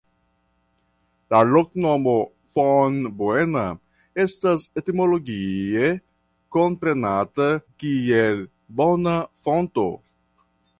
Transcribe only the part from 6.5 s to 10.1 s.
komprenebla kiel "Bona Fonto".